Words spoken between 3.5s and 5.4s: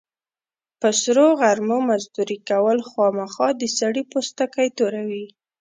د سړي پوستکی توروي.